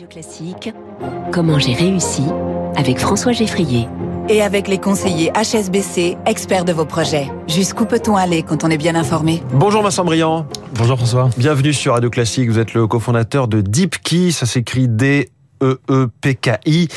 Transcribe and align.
Radio 0.00 0.22
Classique, 0.22 0.72
comment 1.30 1.58
j'ai 1.58 1.74
réussi 1.74 2.22
avec 2.74 2.98
François 2.98 3.32
Geffrier. 3.32 3.86
Et 4.30 4.40
avec 4.40 4.66
les 4.66 4.78
conseillers 4.78 5.30
HSBC, 5.34 6.16
experts 6.24 6.64
de 6.64 6.72
vos 6.72 6.86
projets. 6.86 7.30
Jusqu'où 7.48 7.84
peut-on 7.84 8.16
aller 8.16 8.42
quand 8.42 8.64
on 8.64 8.70
est 8.70 8.78
bien 8.78 8.94
informé? 8.94 9.42
Bonjour 9.52 9.82
Vincent 9.82 10.06
Briand. 10.06 10.46
Bonjour 10.74 10.96
François. 10.96 11.28
Bienvenue 11.36 11.74
sur 11.74 11.92
Radio 11.92 12.08
Classique. 12.08 12.48
Vous 12.48 12.58
êtes 12.58 12.72
le 12.72 12.86
cofondateur 12.86 13.46
de 13.46 13.60
DeepKey. 13.60 14.30
Ça 14.30 14.46
s'écrit 14.46 14.88
D 14.88 15.28
EEPKI. 15.62 16.88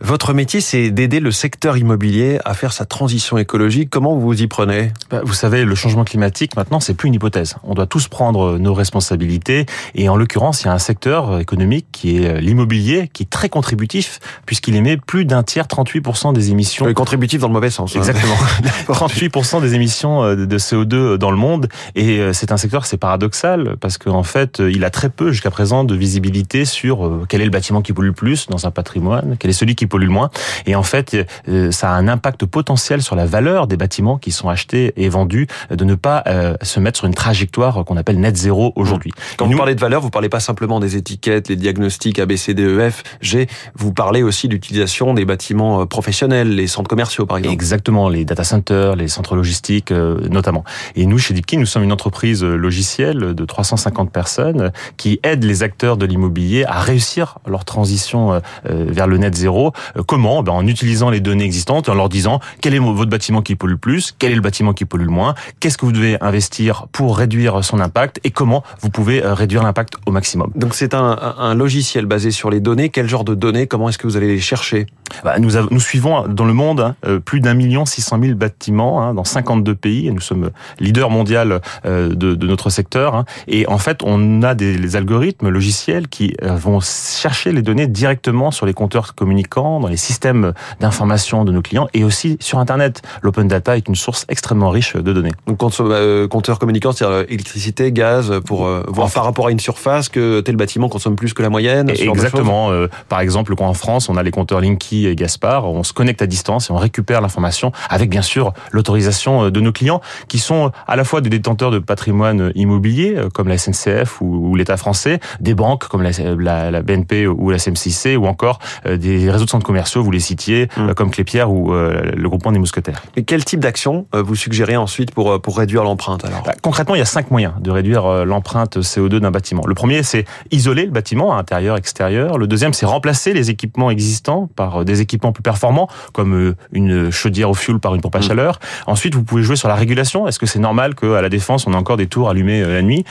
Votre 0.00 0.34
métier, 0.34 0.60
c'est 0.60 0.90
d'aider 0.90 1.20
le 1.20 1.30
secteur 1.30 1.76
immobilier 1.76 2.38
à 2.44 2.54
faire 2.54 2.72
sa 2.72 2.84
transition 2.84 3.38
écologique. 3.38 3.88
Comment 3.90 4.14
vous 4.14 4.22
vous 4.22 4.42
y 4.42 4.46
prenez? 4.46 4.92
Bah, 5.10 5.20
Vous 5.24 5.34
savez, 5.34 5.64
le 5.64 5.74
changement 5.74 6.04
climatique, 6.04 6.56
maintenant, 6.56 6.80
c'est 6.80 6.94
plus 6.94 7.08
une 7.08 7.14
hypothèse. 7.14 7.56
On 7.62 7.74
doit 7.74 7.86
tous 7.86 8.08
prendre 8.08 8.58
nos 8.58 8.74
responsabilités. 8.74 9.66
Et 9.94 10.08
en 10.08 10.16
l'occurrence, 10.16 10.62
il 10.62 10.66
y 10.66 10.68
a 10.68 10.72
un 10.72 10.78
secteur 10.78 11.38
économique 11.38 11.86
qui 11.92 12.16
est 12.16 12.40
l'immobilier, 12.40 13.08
qui 13.12 13.22
est 13.24 13.30
très 13.30 13.48
contributif, 13.48 14.18
puisqu'il 14.46 14.74
émet 14.74 14.96
plus 14.96 15.24
d'un 15.24 15.42
tiers, 15.42 15.66
38% 15.66 16.32
des 16.32 16.50
émissions. 16.50 16.86
Oui, 16.86 16.94
contributif 16.94 17.40
dans 17.40 17.48
le 17.48 17.52
mauvais 17.52 17.70
sens. 17.70 17.94
Hein. 17.94 18.00
Exactement. 18.00 18.36
38% 18.88 19.60
des 19.60 19.74
émissions 19.74 20.24
euh, 20.24 20.46
de 20.46 20.58
CO2 20.58 21.16
dans 21.16 21.30
le 21.30 21.36
monde. 21.36 21.68
Et 21.94 22.18
euh, 22.18 22.32
c'est 22.32 22.52
un 22.52 22.56
secteur, 22.56 22.86
c'est 22.86 22.96
paradoxal, 22.96 23.76
parce 23.80 23.98
qu'en 23.98 24.22
fait, 24.22 24.60
il 24.60 24.84
a 24.84 24.90
très 24.90 25.08
peu, 25.08 25.30
jusqu'à 25.32 25.50
présent, 25.50 25.84
de 25.84 25.94
visibilité 25.94 26.64
sur 26.64 27.06
euh, 27.06 27.26
quel 27.28 27.40
est 27.40 27.44
le 27.44 27.50
bâtiment 27.50 27.82
qui 27.82 27.92
pollue 27.92 28.11
plus 28.12 28.46
dans 28.48 28.66
un 28.66 28.70
patrimoine, 28.70 29.36
quel 29.38 29.50
est 29.50 29.54
celui 29.54 29.74
qui 29.74 29.86
pollue 29.86 30.04
le 30.04 30.10
moins. 30.10 30.30
Et 30.66 30.74
en 30.74 30.82
fait, 30.82 31.16
euh, 31.48 31.70
ça 31.70 31.90
a 31.90 31.94
un 31.94 32.08
impact 32.08 32.46
potentiel 32.46 33.02
sur 33.02 33.16
la 33.16 33.26
valeur 33.26 33.66
des 33.66 33.76
bâtiments 33.76 34.18
qui 34.18 34.30
sont 34.30 34.48
achetés 34.48 34.92
et 34.96 35.08
vendus, 35.08 35.46
de 35.70 35.84
ne 35.84 35.94
pas 35.94 36.22
euh, 36.26 36.54
se 36.62 36.80
mettre 36.80 36.98
sur 36.98 37.06
une 37.06 37.14
trajectoire 37.14 37.84
qu'on 37.84 37.96
appelle 37.96 38.20
net 38.20 38.36
zéro 38.36 38.72
aujourd'hui. 38.76 39.10
Mmh. 39.10 39.36
Quand 39.38 39.46
vous 39.46 39.56
parlez 39.56 39.74
de 39.74 39.80
valeur, 39.80 40.00
vous 40.00 40.10
parlez 40.10 40.28
pas 40.28 40.40
simplement 40.40 40.80
des 40.80 40.96
étiquettes, 40.96 41.48
les 41.48 41.56
diagnostics 41.56 42.18
A, 42.18 42.26
B, 42.26 42.36
C, 42.36 42.54
D, 42.54 42.62
E, 42.64 42.90
F, 42.90 43.02
G. 43.20 43.46
Vous 43.74 43.92
parlez 43.92 44.22
aussi 44.22 44.48
d'utilisation 44.48 45.14
des 45.14 45.24
bâtiments 45.24 45.82
euh, 45.82 45.86
professionnels, 45.86 46.54
les 46.54 46.66
centres 46.66 46.88
commerciaux, 46.88 47.26
par 47.26 47.38
exemple. 47.38 47.54
Exactement, 47.54 48.08
les 48.08 48.24
data 48.24 48.44
centers, 48.44 48.96
les 48.96 49.08
centres 49.08 49.36
logistiques, 49.36 49.90
notamment. 49.90 50.64
Et 50.96 51.06
nous, 51.06 51.18
chez 51.18 51.34
DeepKey, 51.34 51.56
nous 51.56 51.66
sommes 51.66 51.84
une 51.84 51.92
entreprise 51.92 52.42
logicielle 52.42 53.34
de 53.34 53.44
350 53.44 54.10
personnes 54.10 54.72
qui 54.96 55.20
aide 55.22 55.44
les 55.44 55.62
acteurs 55.62 55.96
de 55.96 56.06
l'immobilier 56.06 56.64
à 56.64 56.80
réussir 56.80 57.38
leur 57.46 57.64
transition 57.64 58.01
euh, 58.14 58.40
euh, 58.68 58.86
vers 58.88 59.06
le 59.06 59.18
net 59.18 59.34
zéro. 59.34 59.72
Euh, 59.96 60.02
comment? 60.06 60.42
Ben, 60.42 60.52
En 60.52 60.66
utilisant 60.66 61.10
les 61.10 61.20
données 61.20 61.44
existantes, 61.44 61.88
en 61.88 61.94
leur 61.94 62.08
disant 62.08 62.40
quel 62.60 62.74
est 62.74 62.78
votre 62.78 63.10
bâtiment 63.10 63.42
qui 63.42 63.54
pollue 63.54 63.72
le 63.72 63.78
plus, 63.78 64.14
quel 64.18 64.32
est 64.32 64.36
le 64.36 64.40
bâtiment 64.40 64.72
qui 64.72 64.84
pollue 64.84 65.04
le 65.04 65.10
moins, 65.10 65.34
qu'est-ce 65.60 65.78
que 65.78 65.86
vous 65.86 65.92
devez 65.92 66.16
investir 66.20 66.86
pour 66.92 67.16
réduire 67.16 67.64
son 67.64 67.80
impact 67.80 68.20
et 68.24 68.30
comment 68.30 68.62
vous 68.80 68.90
pouvez 68.90 69.20
réduire 69.24 69.62
l'impact 69.62 69.94
au 70.06 70.10
maximum? 70.10 70.50
Donc 70.54 70.74
c'est 70.74 70.94
un, 70.94 71.34
un, 71.38 71.54
logiciel 71.54 72.06
basé 72.06 72.30
sur 72.30 72.50
les 72.50 72.60
données. 72.60 72.88
Quel 72.88 73.08
genre 73.08 73.24
de 73.24 73.34
données? 73.34 73.66
Comment 73.66 73.88
est-ce 73.88 73.98
que 73.98 74.06
vous 74.06 74.16
allez 74.16 74.28
les 74.28 74.40
chercher? 74.40 74.86
Bah, 75.24 75.38
nous, 75.38 75.50
nous 75.70 75.80
suivons 75.80 76.26
dans 76.28 76.44
le 76.44 76.52
monde 76.52 76.94
hein, 77.04 77.18
plus 77.24 77.40
d'un 77.40 77.54
million 77.54 77.84
six 77.84 78.02
cent 78.02 78.18
mille 78.18 78.34
bâtiments 78.34 79.02
hein, 79.02 79.14
dans 79.14 79.24
52 79.24 79.74
pays. 79.74 80.08
Et 80.08 80.10
nous 80.10 80.20
sommes 80.20 80.50
leader 80.80 81.10
mondial 81.10 81.60
de, 81.84 82.08
de, 82.14 82.46
notre 82.46 82.70
secteur. 82.70 83.14
Hein. 83.14 83.24
Et 83.48 83.66
en 83.68 83.78
fait, 83.78 84.02
on 84.04 84.42
a 84.42 84.54
des 84.54 84.96
algorithmes 84.96 85.48
logiciels 85.48 86.08
qui 86.08 86.34
vont 86.42 86.80
chercher 86.80 87.52
les 87.52 87.62
données 87.62 87.86
directement 87.86 88.50
sur 88.50 88.66
les 88.66 88.74
compteurs 88.74 89.14
communicants, 89.14 89.80
dans 89.80 89.88
les 89.88 89.96
systèmes 89.96 90.52
d'information 90.80 91.44
de 91.44 91.52
nos 91.52 91.62
clients 91.62 91.88
et 91.94 92.04
aussi 92.04 92.36
sur 92.40 92.58
Internet. 92.58 93.02
L'open 93.22 93.48
data 93.48 93.76
est 93.76 93.88
une 93.88 93.94
source 93.94 94.24
extrêmement 94.28 94.70
riche 94.70 94.96
de 94.96 95.12
données. 95.12 95.32
Donc 95.46 95.62
euh, 95.80 96.28
compteur 96.28 96.58
communicant, 96.58 96.92
c'est-à-dire 96.92 97.16
euh, 97.16 97.24
électricité, 97.28 97.92
gaz, 97.92 98.40
pour 98.44 98.66
euh, 98.66 98.84
voir 98.88 99.10
par 99.10 99.24
rapport 99.24 99.46
à 99.46 99.50
une 99.50 99.60
surface 99.60 100.08
que 100.08 100.40
tel 100.40 100.56
bâtiment 100.56 100.88
consomme 100.88 101.16
plus 101.16 101.34
que 101.34 101.42
la 101.42 101.50
moyenne. 101.50 101.90
Exactement. 101.90 102.70
par 103.08 103.20
exemple, 103.20 103.54
quand 103.54 103.66
en 103.66 103.74
France, 103.74 104.08
on 104.08 104.16
a 104.16 104.22
les 104.22 104.30
compteurs 104.30 104.60
Linky 104.60 105.01
et 105.06 105.14
Gaspard, 105.14 105.64
on 105.66 105.82
se 105.82 105.92
connecte 105.92 106.22
à 106.22 106.26
distance 106.26 106.70
et 106.70 106.72
on 106.72 106.76
récupère 106.76 107.20
l'information 107.20 107.72
avec 107.88 108.10
bien 108.10 108.22
sûr 108.22 108.52
l'autorisation 108.70 109.50
de 109.50 109.60
nos 109.60 109.72
clients 109.72 110.00
qui 110.28 110.38
sont 110.38 110.72
à 110.86 110.96
la 110.96 111.04
fois 111.04 111.20
des 111.20 111.30
détenteurs 111.30 111.70
de 111.70 111.78
patrimoine 111.78 112.52
immobilier 112.54 113.16
comme 113.34 113.48
la 113.48 113.58
SNCF 113.58 114.20
ou, 114.20 114.54
l'État 114.54 114.76
français, 114.76 115.20
des 115.40 115.54
banques 115.54 115.88
comme 115.88 116.02
la, 116.02 116.82
BNP 116.82 117.26
ou 117.26 117.50
la 117.50 117.58
CMC 117.58 118.16
ou 118.16 118.26
encore 118.26 118.58
euh, 118.86 118.96
des 118.96 119.30
réseaux 119.30 119.44
de 119.44 119.50
centres 119.50 119.66
commerciaux, 119.66 120.02
vous 120.02 120.10
les 120.10 120.20
citiez, 120.20 120.66
mmh. 120.76 120.80
euh, 120.80 120.94
comme 120.94 121.10
Clépierre 121.10 121.50
ou 121.50 121.72
euh, 121.72 122.02
le 122.14 122.28
groupement 122.28 122.52
des 122.52 122.58
Mousquetaires. 122.58 123.02
Et 123.16 123.24
quel 123.24 123.44
type 123.44 123.60
d'action 123.60 124.06
vous 124.12 124.34
suggérez 124.34 124.76
ensuite 124.76 125.12
pour, 125.12 125.40
pour 125.40 125.58
réduire 125.58 125.84
l'empreinte 125.84 126.24
alors? 126.24 126.42
Bah, 126.42 126.54
Concrètement, 126.62 126.94
il 126.94 126.98
y 126.98 127.02
a 127.02 127.06
cinq 127.06 127.30
moyens 127.30 127.54
de 127.60 127.70
réduire 127.70 128.24
l'empreinte 128.24 128.78
CO2 128.78 129.18
d'un 129.18 129.30
bâtiment. 129.30 129.62
Le 129.66 129.74
premier, 129.74 130.02
c'est 130.02 130.24
isoler 130.50 130.84
le 130.84 130.90
bâtiment, 130.90 131.36
intérieur, 131.36 131.76
extérieur. 131.76 132.38
Le 132.38 132.46
deuxième, 132.46 132.72
c'est 132.72 132.86
remplacer 132.86 133.32
les 133.32 133.50
équipements 133.50 133.90
existants 133.90 134.48
par 134.54 134.84
des 134.84 134.91
équipements 135.00 135.32
plus 135.32 135.42
performants, 135.42 135.88
comme 136.12 136.54
une 136.72 137.10
chaudière 137.10 137.50
au 137.50 137.54
fioul 137.54 137.80
par 137.80 137.94
une 137.94 138.00
pompe 138.00 138.16
à 138.16 138.18
mmh. 138.18 138.22
chaleur. 138.22 138.58
Ensuite, 138.86 139.14
vous 139.14 139.24
pouvez 139.24 139.42
jouer 139.42 139.56
sur 139.56 139.68
la 139.68 139.74
régulation. 139.74 140.28
Est-ce 140.28 140.38
que 140.38 140.46
c'est 140.46 140.58
normal 140.58 140.94
qu'à 140.94 141.22
la 141.22 141.28
défense, 141.28 141.66
on 141.66 141.74
a 141.74 141.76
encore 141.76 141.96
des 141.96 142.06
tours 142.06 142.28
allumées 142.30 142.62
la 142.62 142.82
nuit? 142.82 143.04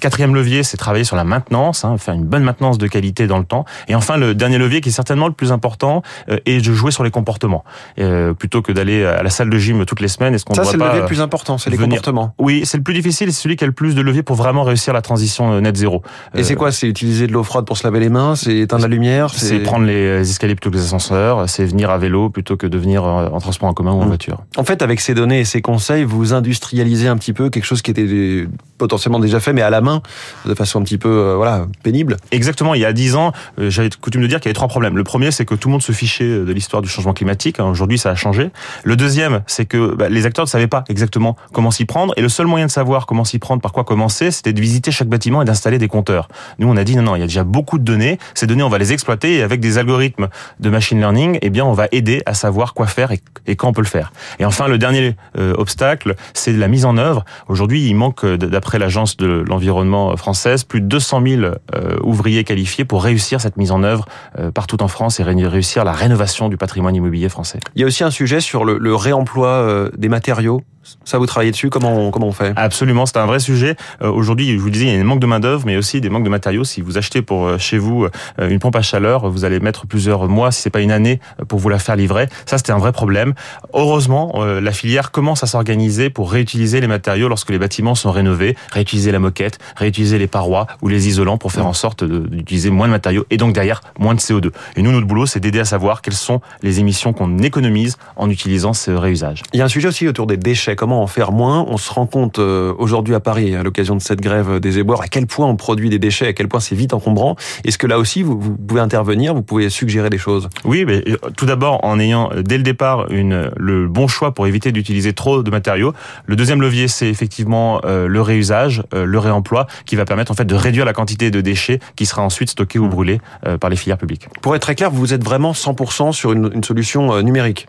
Quatrième 0.00 0.34
levier, 0.34 0.62
c'est 0.62 0.76
travailler 0.76 1.04
sur 1.04 1.16
la 1.16 1.24
maintenance, 1.24 1.84
hein, 1.84 1.98
faire 1.98 2.14
une 2.14 2.24
bonne 2.24 2.44
maintenance 2.44 2.78
de 2.78 2.86
qualité 2.86 3.26
dans 3.26 3.38
le 3.38 3.44
temps. 3.44 3.64
Et 3.88 3.94
enfin, 3.94 4.16
le 4.16 4.34
dernier 4.34 4.58
levier 4.58 4.80
qui 4.80 4.90
est 4.90 4.92
certainement 4.92 5.26
le 5.26 5.32
plus 5.32 5.52
important 5.52 6.02
euh, 6.28 6.38
est 6.46 6.58
de 6.58 6.72
jouer 6.72 6.90
sur 6.90 7.04
les 7.04 7.10
comportements 7.10 7.64
euh, 7.98 8.34
plutôt 8.34 8.62
que 8.62 8.72
d'aller 8.72 9.04
à 9.04 9.22
la 9.22 9.30
salle 9.30 9.50
de 9.50 9.58
gym 9.58 9.84
toutes 9.84 10.00
les 10.00 10.08
semaines. 10.08 10.34
Est-ce 10.34 10.44
qu'on 10.44 10.54
ça 10.54 10.64
c'est 10.64 10.76
le 10.76 10.84
levier 10.84 11.00
le 11.00 11.06
plus 11.06 11.20
important, 11.20 11.58
c'est 11.58 11.70
les 11.70 11.76
comportements. 11.76 12.34
Oui, 12.38 12.62
c'est 12.64 12.76
le 12.76 12.82
plus 12.82 12.94
difficile, 12.94 13.32
c'est 13.32 13.42
celui 13.42 13.56
qui 13.56 13.64
a 13.64 13.66
le 13.66 13.72
plus 13.72 13.94
de 13.94 14.02
leviers 14.02 14.22
pour 14.22 14.36
vraiment 14.36 14.62
réussir 14.62 14.92
la 14.92 15.02
transition 15.02 15.52
euh, 15.52 15.60
net 15.60 15.76
zéro. 15.76 16.02
Et 16.34 16.44
c'est 16.44 16.54
quoi? 16.54 16.72
C'est 16.72 16.88
utiliser 16.88 17.26
de 17.26 17.32
l'eau 17.32 17.42
froide 17.42 17.64
pour 17.64 17.76
se 17.76 17.84
laver 17.84 18.00
les 18.00 18.08
mains, 18.08 18.36
c'est 18.36 18.56
éteindre 18.58 18.82
la 18.82 18.88
lumière, 18.88 19.30
c'est 19.30 19.60
prendre 19.60 19.86
les 19.86 20.20
escaliers 20.20 20.54
plutôt 20.54 20.70
que 20.70 20.76
les 20.76 20.84
ascenseurs, 20.84 20.97
c'est 20.98 21.64
venir 21.64 21.90
à 21.90 21.98
vélo 21.98 22.30
plutôt 22.30 22.56
que 22.56 22.66
de 22.66 22.78
venir 22.78 23.04
en 23.04 23.38
transport 23.40 23.68
en 23.68 23.74
commun 23.74 23.92
ou 23.92 24.00
en 24.00 24.04
mmh. 24.04 24.08
voiture. 24.08 24.42
En 24.56 24.64
fait, 24.64 24.82
avec 24.82 25.00
ces 25.00 25.14
données 25.14 25.40
et 25.40 25.44
ces 25.44 25.62
conseils, 25.62 26.04
vous 26.04 26.34
industrialisez 26.34 27.08
un 27.08 27.16
petit 27.16 27.32
peu 27.32 27.50
quelque 27.50 27.64
chose 27.64 27.82
qui 27.82 27.90
était 27.90 28.46
potentiellement 28.78 29.18
déjà 29.18 29.40
fait, 29.40 29.52
mais 29.52 29.62
à 29.62 29.70
la 29.70 29.80
main, 29.80 30.02
de 30.46 30.54
façon 30.54 30.80
un 30.80 30.84
petit 30.84 30.98
peu 30.98 31.34
voilà 31.34 31.66
pénible. 31.82 32.16
Exactement. 32.30 32.74
Il 32.74 32.80
y 32.80 32.84
a 32.84 32.92
dix 32.92 33.16
ans, 33.16 33.32
j'avais 33.58 33.90
coutume 34.00 34.22
de 34.22 34.26
dire 34.26 34.40
qu'il 34.40 34.46
y 34.46 34.50
avait 34.50 34.54
trois 34.54 34.68
problèmes. 34.68 34.96
Le 34.96 35.04
premier, 35.04 35.30
c'est 35.30 35.44
que 35.44 35.54
tout 35.54 35.68
le 35.68 35.72
monde 35.72 35.82
se 35.82 35.92
fichait 35.92 36.28
de 36.28 36.52
l'histoire 36.52 36.82
du 36.82 36.88
changement 36.88 37.12
climatique. 37.12 37.60
Hein, 37.60 37.64
aujourd'hui, 37.64 37.98
ça 37.98 38.10
a 38.10 38.14
changé. 38.14 38.50
Le 38.84 38.96
deuxième, 38.96 39.42
c'est 39.46 39.66
que 39.66 39.94
bah, 39.94 40.08
les 40.08 40.26
acteurs 40.26 40.44
ne 40.44 40.48
savaient 40.48 40.68
pas 40.68 40.84
exactement 40.88 41.36
comment 41.52 41.70
s'y 41.70 41.84
prendre. 41.84 42.14
Et 42.16 42.22
le 42.22 42.28
seul 42.28 42.46
moyen 42.46 42.66
de 42.66 42.70
savoir 42.70 43.06
comment 43.06 43.24
s'y 43.24 43.38
prendre, 43.38 43.60
par 43.60 43.72
quoi 43.72 43.84
commencer, 43.84 44.30
c'était 44.30 44.52
de 44.52 44.60
visiter 44.60 44.90
chaque 44.90 45.08
bâtiment 45.08 45.42
et 45.42 45.44
d'installer 45.44 45.78
des 45.78 45.88
compteurs. 45.88 46.28
Nous, 46.58 46.68
on 46.68 46.76
a 46.76 46.84
dit 46.84 46.96
non, 46.96 47.02
non, 47.02 47.16
il 47.16 47.20
y 47.20 47.22
a 47.22 47.26
déjà 47.26 47.44
beaucoup 47.44 47.78
de 47.78 47.84
données. 47.84 48.18
Ces 48.34 48.46
données, 48.46 48.62
on 48.62 48.68
va 48.68 48.78
les 48.78 48.92
exploiter 48.92 49.36
et 49.36 49.42
avec 49.42 49.60
des 49.60 49.78
algorithmes 49.78 50.28
de 50.60 50.70
machine 50.70 50.87
learning, 50.96 51.38
eh 51.42 51.50
bien, 51.50 51.64
on 51.64 51.72
va 51.72 51.88
aider 51.92 52.22
à 52.26 52.34
savoir 52.34 52.74
quoi 52.74 52.86
faire 52.86 53.12
et, 53.12 53.56
quand 53.56 53.68
on 53.68 53.72
peut 53.72 53.82
le 53.82 53.86
faire. 53.86 54.12
Et 54.38 54.44
enfin, 54.44 54.68
le 54.68 54.78
dernier 54.78 55.16
euh, 55.38 55.54
obstacle, 55.56 56.14
c'est 56.34 56.52
la 56.52 56.68
mise 56.68 56.84
en 56.84 56.96
œuvre. 56.96 57.24
Aujourd'hui, 57.48 57.88
il 57.88 57.94
manque, 57.94 58.24
euh, 58.24 58.36
d'après 58.36 58.78
l'agence 58.78 59.16
de 59.16 59.44
l'environnement 59.46 60.16
française, 60.16 60.64
plus 60.64 60.80
de 60.80 60.86
200 60.86 61.22
000 61.26 61.42
euh, 61.42 61.54
ouvriers 62.02 62.44
qualifiés 62.44 62.84
pour 62.84 63.02
réussir 63.02 63.40
cette 63.40 63.56
mise 63.56 63.72
en 63.72 63.82
œuvre 63.82 64.06
partout 64.54 64.82
en 64.82 64.88
France 64.88 65.20
et 65.20 65.22
réussir 65.22 65.84
la 65.84 65.92
rénovation 65.92 66.48
du 66.48 66.56
patrimoine 66.56 66.94
immobilier 66.94 67.28
français. 67.28 67.60
Il 67.74 67.80
y 67.80 67.84
a 67.84 67.86
aussi 67.86 68.04
un 68.04 68.10
sujet 68.10 68.40
sur 68.40 68.64
le, 68.64 68.94
réemploi 68.94 69.48
euh, 69.48 69.90
des 69.96 70.08
matériaux 70.08 70.62
ça, 71.04 71.18
vous 71.18 71.26
travaillez 71.26 71.50
dessus 71.50 71.70
Comment 71.70 71.96
on, 71.96 72.10
comment 72.10 72.28
on 72.28 72.32
fait? 72.32 72.52
Absolument, 72.56 73.06
c'est 73.06 73.18
un 73.18 73.26
vrai 73.26 73.40
sujet. 73.40 73.76
Euh, 74.02 74.10
aujourd'hui, 74.10 74.52
je 74.52 74.58
vous 74.58 74.70
disais, 74.70 74.86
il 74.86 74.94
y 74.94 74.96
a 74.96 75.00
un 75.00 75.04
manque 75.04 75.20
de 75.20 75.26
main 75.26 75.40
d'œuvre, 75.40 75.64
mais 75.66 75.76
aussi 75.76 76.00
des 76.00 76.08
manques 76.08 76.24
de 76.24 76.28
matériaux. 76.28 76.64
Si 76.64 76.80
vous 76.80 76.98
achetez 76.98 77.22
pour 77.22 77.46
euh, 77.46 77.58
chez 77.58 77.78
vous 77.78 78.04
euh, 78.04 78.48
une 78.48 78.58
pompe 78.58 78.76
à 78.76 78.82
chaleur, 78.82 79.28
vous 79.28 79.44
allez 79.44 79.60
mettre 79.60 79.86
plusieurs 79.86 80.28
mois, 80.28 80.52
si 80.52 80.62
c'est 80.62 80.70
pas 80.70 80.80
une 80.80 80.92
année, 80.92 81.20
pour 81.48 81.58
vous 81.58 81.68
la 81.68 81.78
faire 81.78 81.96
livrer. 81.96 82.28
Ça, 82.46 82.58
c'était 82.58 82.72
un 82.72 82.78
vrai 82.78 82.92
problème. 82.92 83.34
Heureusement, 83.74 84.42
la 84.44 84.72
filière 84.72 85.10
commence 85.10 85.42
à 85.42 85.46
s'organiser 85.46 86.10
pour 86.10 86.30
réutiliser 86.30 86.80
les 86.80 86.86
matériaux 86.86 87.28
lorsque 87.28 87.50
les 87.50 87.58
bâtiments 87.58 87.94
sont 87.94 88.10
rénovés, 88.10 88.56
réutiliser 88.72 89.12
la 89.12 89.18
moquette, 89.18 89.58
réutiliser 89.76 90.18
les 90.18 90.26
parois 90.26 90.66
ou 90.82 90.88
les 90.88 91.08
isolants 91.08 91.38
pour 91.38 91.52
faire 91.52 91.66
en 91.66 91.72
sorte 91.72 92.04
d'utiliser 92.04 92.70
moins 92.70 92.86
de 92.86 92.92
matériaux 92.92 93.26
et 93.30 93.36
donc 93.36 93.54
derrière 93.54 93.82
moins 93.98 94.14
de 94.14 94.20
CO2. 94.20 94.50
Et 94.76 94.82
nous, 94.82 94.92
notre 94.92 95.06
boulot, 95.06 95.26
c'est 95.26 95.40
d'aider 95.40 95.60
à 95.60 95.64
savoir 95.64 96.02
quelles 96.02 96.14
sont 96.14 96.40
les 96.62 96.80
émissions 96.80 97.12
qu'on 97.12 97.38
économise 97.38 97.96
en 98.16 98.30
utilisant 98.30 98.72
ce 98.72 98.90
réusage. 98.90 99.42
Il 99.52 99.58
y 99.58 99.62
a 99.62 99.64
un 99.64 99.68
sujet 99.68 99.88
aussi 99.88 100.08
autour 100.08 100.26
des 100.26 100.36
déchets 100.36 100.76
comment 100.78 101.02
en 101.02 101.06
faire 101.06 101.32
moins. 101.32 101.66
On 101.68 101.76
se 101.76 101.92
rend 101.92 102.06
compte 102.06 102.38
euh, 102.38 102.72
aujourd'hui 102.78 103.14
à 103.14 103.20
Paris, 103.20 103.54
à 103.54 103.62
l'occasion 103.62 103.96
de 103.96 104.00
cette 104.00 104.20
grève 104.20 104.60
des 104.60 104.78
éboueurs, 104.78 105.02
à 105.02 105.08
quel 105.08 105.26
point 105.26 105.46
on 105.46 105.56
produit 105.56 105.90
des 105.90 105.98
déchets, 105.98 106.28
à 106.28 106.32
quel 106.32 106.48
point 106.48 106.60
c'est 106.60 106.76
vite 106.76 106.94
encombrant. 106.94 107.36
Est-ce 107.64 107.76
que 107.76 107.86
là 107.86 107.98
aussi, 107.98 108.22
vous, 108.22 108.38
pouvez 108.38 108.80
intervenir, 108.80 109.34
vous 109.34 109.42
pouvez 109.42 109.68
suggérer 109.68 110.08
des 110.08 110.18
choses? 110.18 110.48
Oui, 110.64 110.84
mais 110.86 111.02
euh, 111.08 111.16
tout 111.36 111.46
d'abord 111.46 111.84
en 111.84 111.98
ayant 111.98 112.30
euh, 112.32 112.42
dès 112.42 112.56
le 112.56 112.62
départ 112.62 113.10
une, 113.10 113.50
le 113.56 113.88
bon 113.88 114.06
choix 114.06 114.32
pour 114.32 114.46
éviter 114.46 114.70
d'utiliser 114.70 115.12
trop 115.12 115.42
de 115.42 115.50
matériaux. 115.50 115.92
Le 116.26 116.36
deuxième 116.36 116.62
levier, 116.62 116.86
c'est 116.86 117.08
effectivement 117.08 117.80
le 117.84 118.20
réusage, 118.20 118.82
le 118.92 119.18
réemploi, 119.18 119.66
qui 119.84 119.96
va 119.96 120.04
permettre 120.04 120.30
en 120.30 120.34
fait 120.34 120.44
de 120.44 120.54
réduire 120.54 120.84
la 120.84 120.92
quantité 120.92 121.30
de 121.30 121.40
déchets 121.40 121.80
qui 121.96 122.06
sera 122.06 122.22
ensuite 122.22 122.50
stockée 122.50 122.78
ou 122.78 122.86
mmh. 122.86 122.90
brûlée 122.90 123.20
par 123.60 123.70
les 123.70 123.76
filières 123.76 123.98
publiques. 123.98 124.28
Pour 124.42 124.54
être 124.54 124.62
très 124.62 124.74
clair, 124.74 124.90
vous 124.90 125.12
êtes 125.12 125.24
vraiment 125.24 125.52
100% 125.52 126.12
sur 126.12 126.32
une, 126.32 126.50
une 126.54 126.62
solution 126.64 127.20
numérique? 127.22 127.66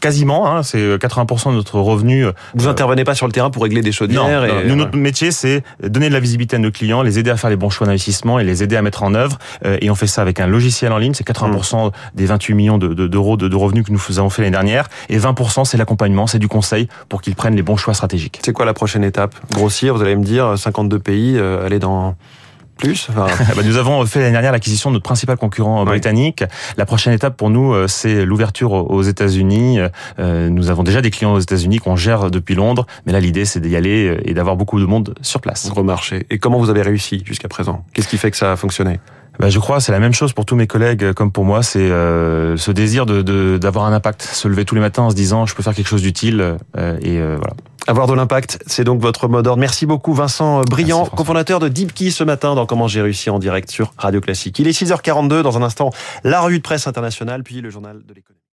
Quasiment, 0.00 0.50
hein, 0.50 0.62
c'est 0.62 0.96
80% 0.96 1.50
de 1.50 1.56
notre 1.56 1.80
revenu 1.80 2.15
Euh, 2.22 2.32
vous 2.54 2.68
intervenez 2.68 3.04
pas 3.04 3.14
sur 3.14 3.26
le 3.26 3.32
terrain 3.32 3.50
pour 3.50 3.62
régler 3.62 3.82
des 3.82 3.92
chaudières. 3.92 4.42
Non, 4.42 4.60
et... 4.60 4.66
nous, 4.66 4.76
notre 4.76 4.96
métier, 4.96 5.30
c'est 5.30 5.62
donner 5.82 6.08
de 6.08 6.14
la 6.14 6.20
visibilité 6.20 6.56
à 6.56 6.58
nos 6.58 6.70
clients, 6.70 7.02
les 7.02 7.18
aider 7.18 7.30
à 7.30 7.36
faire 7.36 7.50
les 7.50 7.56
bons 7.56 7.70
choix 7.70 7.86
d'investissement 7.86 8.38
et 8.38 8.44
les 8.44 8.62
aider 8.62 8.76
à 8.76 8.82
mettre 8.82 9.02
en 9.02 9.14
œuvre. 9.14 9.38
Et 9.64 9.90
on 9.90 9.94
fait 9.94 10.06
ça 10.06 10.22
avec 10.22 10.40
un 10.40 10.46
logiciel 10.46 10.92
en 10.92 10.98
ligne. 10.98 11.14
C'est 11.14 11.26
80% 11.26 11.88
mmh. 11.88 11.90
des 12.14 12.26
28 12.26 12.54
millions 12.54 12.78
d'euros 12.78 13.36
de, 13.36 13.48
de, 13.48 13.56
revenus 13.56 13.84
que 13.84 13.92
nous 13.92 14.18
avons 14.18 14.30
fait 14.30 14.42
l'année 14.42 14.52
dernière. 14.52 14.88
Et 15.08 15.18
20%, 15.18 15.64
c'est 15.64 15.76
l'accompagnement, 15.76 16.26
c'est 16.26 16.38
du 16.38 16.48
conseil 16.48 16.88
pour 17.08 17.22
qu'ils 17.22 17.34
prennent 17.34 17.56
les 17.56 17.62
bons 17.62 17.76
choix 17.76 17.94
stratégiques. 17.94 18.40
C'est 18.44 18.52
quoi 18.52 18.64
la 18.64 18.74
prochaine 18.74 19.04
étape? 19.04 19.34
Grossir, 19.52 19.94
vous 19.94 20.02
allez 20.02 20.16
me 20.16 20.24
dire, 20.24 20.58
52 20.58 20.98
pays, 20.98 21.38
aller 21.38 21.78
dans 21.78 22.16
plus 22.76 23.08
bah, 23.16 23.28
Nous 23.64 23.76
avons 23.76 24.04
fait 24.06 24.20
l'année 24.20 24.32
dernière 24.32 24.52
l'acquisition 24.52 24.90
de 24.90 24.94
notre 24.94 25.04
principal 25.04 25.36
concurrent 25.36 25.84
britannique. 25.84 26.44
La 26.76 26.86
prochaine 26.86 27.12
étape 27.12 27.36
pour 27.36 27.50
nous, 27.50 27.72
euh, 27.72 27.88
c'est 27.88 28.24
l'ouverture 28.24 28.72
aux 28.72 29.02
États-Unis. 29.02 29.78
Euh, 30.18 30.48
nous 30.48 30.70
avons 30.70 30.82
déjà 30.82 31.00
des 31.00 31.10
clients 31.10 31.34
aux 31.34 31.40
États-Unis 31.40 31.78
qu'on 31.78 31.96
gère 31.96 32.30
depuis 32.30 32.54
Londres, 32.54 32.86
mais 33.06 33.12
là 33.12 33.20
l'idée 33.20 33.44
c'est 33.44 33.60
d'y 33.60 33.76
aller 33.76 34.08
euh, 34.08 34.20
et 34.24 34.34
d'avoir 34.34 34.56
beaucoup 34.56 34.80
de 34.80 34.86
monde 34.86 35.14
sur 35.22 35.40
place. 35.40 35.68
Gros 35.68 35.82
marché. 35.82 36.26
Et 36.30 36.38
comment 36.38 36.58
vous 36.58 36.70
avez 36.70 36.82
réussi 36.82 37.22
jusqu'à 37.24 37.48
présent? 37.48 37.84
Qu'est-ce 37.92 38.08
qui 38.08 38.18
fait 38.18 38.30
que 38.30 38.36
ça 38.36 38.52
a 38.52 38.56
fonctionné? 38.56 39.00
Bah, 39.38 39.50
je 39.50 39.58
crois 39.58 39.80
c'est 39.80 39.92
la 39.92 39.98
même 39.98 40.14
chose 40.14 40.32
pour 40.32 40.46
tous 40.46 40.56
mes 40.56 40.66
collègues 40.66 41.12
comme 41.12 41.30
pour 41.30 41.44
moi, 41.44 41.62
c'est 41.62 41.88
ce 41.88 42.70
désir 42.70 43.04
de 43.04 43.58
d'avoir 43.58 43.84
un 43.84 43.92
impact, 43.92 44.22
se 44.22 44.48
lever 44.48 44.64
tous 44.64 44.74
les 44.74 44.80
matins 44.80 45.02
en 45.02 45.10
se 45.10 45.14
disant 45.14 45.44
je 45.44 45.54
peux 45.54 45.62
faire 45.62 45.74
quelque 45.74 45.88
chose 45.88 46.02
d'utile 46.02 46.56
et 46.76 47.18
voilà. 47.18 47.54
Avoir 47.88 48.08
de 48.08 48.14
l'impact, 48.14 48.58
c'est 48.66 48.82
donc 48.82 49.00
votre 49.00 49.28
mot 49.28 49.42
d'ordre. 49.42 49.60
Merci 49.60 49.86
beaucoup 49.86 50.12
Vincent 50.12 50.62
Brillant, 50.62 51.06
cofondateur 51.06 51.60
de 51.60 51.68
DeepKey 51.68 52.10
ce 52.10 52.24
matin 52.24 52.56
dans 52.56 52.66
Comment 52.66 52.88
j'ai 52.88 53.00
réussi 53.00 53.30
en 53.30 53.38
direct 53.38 53.70
sur 53.70 53.92
Radio 53.96 54.20
Classique. 54.20 54.58
Il 54.58 54.66
est 54.66 54.76
6h42, 54.76 55.42
dans 55.42 55.56
un 55.56 55.62
instant, 55.62 55.92
la 56.24 56.40
revue 56.40 56.58
de 56.58 56.62
presse 56.62 56.88
internationale, 56.88 57.44
puis 57.44 57.60
le 57.60 57.70
journal 57.70 58.02
de 58.04 58.12
l'économie. 58.12 58.40